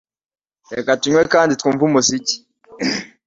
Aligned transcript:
Reka 0.77 0.91
tunywe 1.01 1.23
kandi 1.33 1.53
twumve 1.59 1.81
umuziki. 1.89 2.35